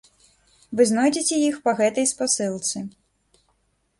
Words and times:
Вы 0.77 0.81
знойдзеце 0.91 1.35
іх 1.49 1.59
па 1.67 1.75
гэтай 1.81 2.09
спасылцы. 2.13 2.77